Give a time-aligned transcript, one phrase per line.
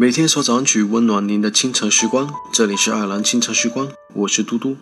[0.00, 4.76] 每天首早上曲温暖您的清晨时光，这里是爱尔兰清晨时光，我是嘟嘟。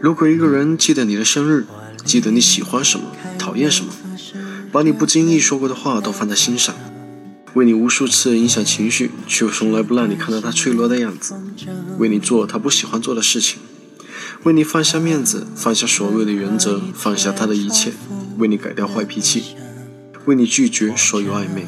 [0.00, 1.66] 如果一个人记得你的生日，
[2.04, 3.06] 记得你喜欢什么，
[3.36, 3.92] 讨厌什么，
[4.70, 6.72] 把你不经意说过的话都放在心上，
[7.54, 11.34] 为你无数次影响情绪，却从来不让你看到他脆弱的样子，
[11.98, 13.58] 为你做他不喜欢做的事情，
[14.44, 17.94] 为你放下面子，放下所谓的原则，放下他的一切，
[18.38, 19.56] 为你改掉坏脾气。
[20.26, 21.64] 为你拒绝所有暧昧，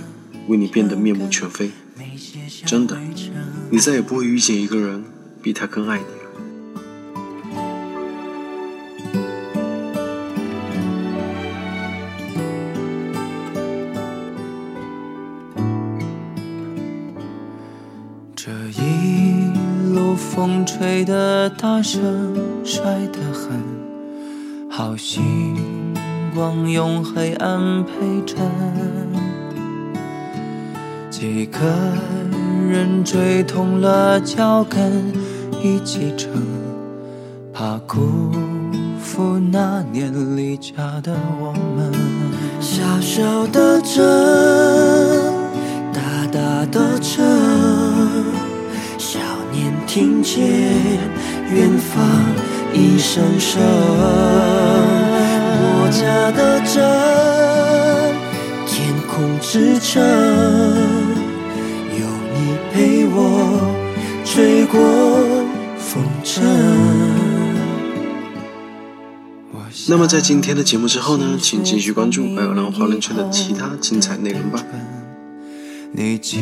[0.49, 1.71] 为你变得面目全非。
[2.67, 2.99] 真的，
[3.71, 5.05] 你再也不会遇见一个人
[5.41, 6.11] 比他更爱你了。
[18.35, 19.53] 这一
[19.95, 23.63] 路风吹得大声，摔得很，
[24.69, 25.88] 好心。
[26.35, 27.91] 光用黑暗陪
[28.27, 28.39] 衬，
[31.11, 31.59] 几个
[32.69, 35.13] 人追痛了脚跟，
[35.63, 36.31] 一起撑，
[37.53, 38.31] 怕辜
[39.01, 41.93] 负那年离家的我们。
[42.61, 44.05] 小小的镇，
[45.93, 47.25] 大大的城，
[48.99, 49.19] 少
[49.53, 50.43] 年听见
[51.53, 52.05] 远方
[52.73, 54.28] 一声声。
[56.33, 58.15] 的镇，
[58.67, 60.03] 天空之城，
[61.91, 63.75] 有你陪我
[64.25, 64.79] 吹过
[65.79, 66.45] 风尘。
[69.89, 74.63] 那么在今天的节目之后呢，请继续关注爱尔兰华人圈的其他精彩内容吧。
[75.93, 76.39] 你继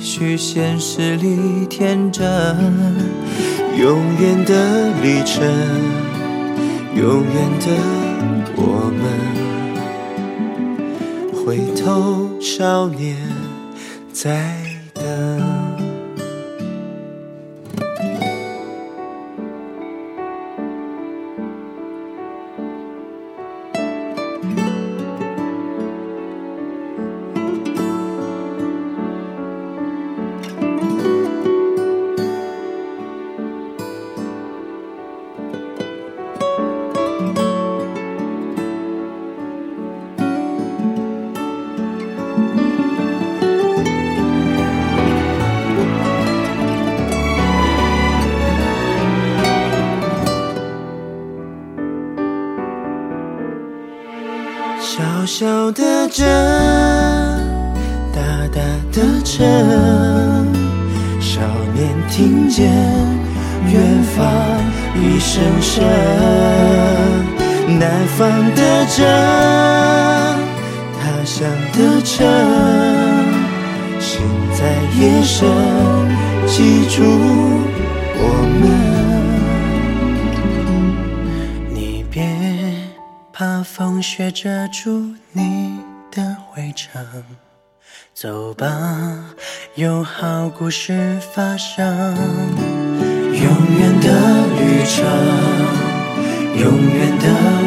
[0.00, 2.26] 续现实里天真，
[3.78, 5.46] 永远的旅程，
[6.96, 7.99] 永远的。
[11.44, 13.16] 回头，少年
[14.12, 14.69] 在
[55.32, 56.26] 小的镇，
[58.12, 58.20] 大
[58.52, 58.60] 大
[58.90, 59.46] 的城，
[61.20, 61.40] 少
[61.72, 62.68] 年听见
[63.72, 64.26] 远方
[64.96, 65.84] 一声声，
[67.78, 69.06] 南方的镇，
[70.98, 72.26] 他乡的城，
[74.00, 74.20] 心
[74.58, 74.60] 在
[74.98, 75.48] 夜深
[76.48, 77.04] 记住
[78.18, 78.20] 我
[78.60, 78.66] 们，
[83.62, 87.02] 风雪遮住你的回程，
[88.14, 88.68] 走吧，
[89.74, 92.16] 有好故事发生。
[93.32, 93.42] 永
[93.78, 95.04] 远的旅程，
[96.58, 97.59] 永远的。